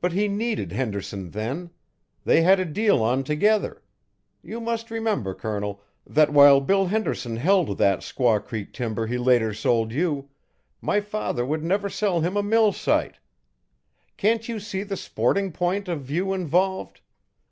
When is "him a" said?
12.22-12.42